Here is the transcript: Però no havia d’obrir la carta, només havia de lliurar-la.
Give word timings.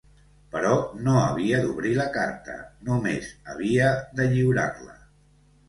Però 0.53 0.69
no 1.07 1.13
havia 1.23 1.59
d’obrir 1.65 1.91
la 1.99 2.07
carta, 2.17 2.57
només 2.89 3.29
havia 3.55 3.95
de 4.21 4.29
lliurar-la. 4.35 5.01